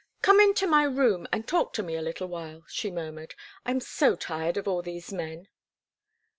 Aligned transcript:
"Come 0.23 0.39
into 0.39 0.65
my 0.65 0.81
room 0.81 1.27
and 1.31 1.47
talk 1.47 1.73
to 1.73 1.83
me 1.83 1.93
a 1.95 2.01
little 2.01 2.27
while," 2.27 2.63
she 2.67 2.89
murmured. 2.89 3.35
"I 3.67 3.69
am 3.69 3.79
so 3.79 4.15
tired 4.15 4.57
of 4.57 4.67
all 4.67 4.81
these 4.81 5.13
men." 5.13 5.47